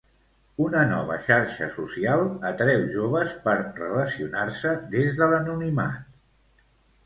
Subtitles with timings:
[0.67, 6.13] Una nova xarxa social atreu joves per relacionar-se des de l'anonimat.